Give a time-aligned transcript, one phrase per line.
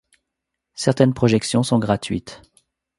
[0.73, 2.41] Certaines projections sont gratuites.